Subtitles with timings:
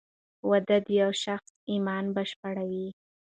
[0.49, 2.87] واده د یو شخص ایمان بشپړوې.